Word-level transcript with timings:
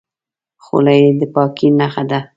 خولۍ 0.63 1.01
د 1.19 1.21
پاکۍ 1.33 1.67
نښه 1.79 2.03
ده. 2.09 2.19